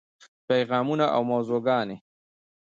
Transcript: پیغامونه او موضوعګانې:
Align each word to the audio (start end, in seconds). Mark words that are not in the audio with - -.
پیغامونه 0.47 1.05
او 1.15 1.21
موضوعګانې: 1.31 1.97